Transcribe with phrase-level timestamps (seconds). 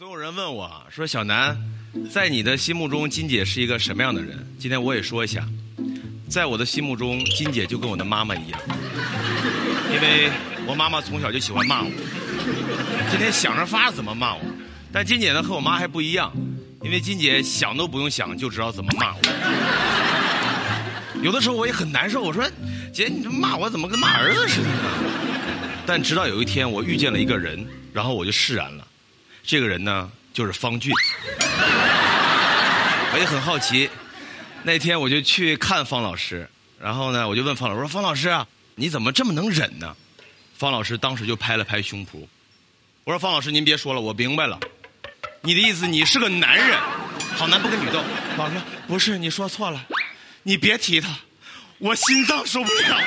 [0.00, 1.54] 总有人问我说：“小南，
[2.10, 5.46] 在你的心目中，金姐是一个什么样的人？”今天我也说一下，
[6.26, 8.58] 在我的心目中，金姐就跟我的妈妈一样，
[9.92, 10.30] 因为
[10.66, 11.90] 我妈妈从小就喜欢骂我，
[13.10, 14.40] 今天想着法怎么骂我。
[14.90, 16.32] 但金姐呢和我妈还不一样，
[16.82, 19.20] 因为金姐想都不用想就知道怎么骂我。
[21.22, 22.42] 有的时候我也很难受，我说
[22.90, 24.80] ：“姐，你这骂我怎么跟骂儿子似的呢？”
[25.84, 27.62] 但直到有一天，我遇见了一个人，
[27.92, 28.86] 然后我就释然了。
[29.42, 30.92] 这个人呢，就是方俊。
[33.12, 33.90] 我也很好奇，
[34.62, 36.48] 那天我就去看方老师，
[36.80, 39.96] 然后呢，我就问方老师我说：“方老师啊，你怎么这么能忍呢？”
[40.56, 42.26] 方老师当时就拍了拍胸脯，
[43.04, 44.60] 我说：“方老师，您别说了，我明白了，
[45.40, 46.78] 你的意思你是个男人，
[47.34, 48.00] 好男不跟女斗。”
[48.38, 49.84] 老师说：“不是，你说错了，
[50.44, 51.08] 你别提他，
[51.78, 53.00] 我心脏受不了。”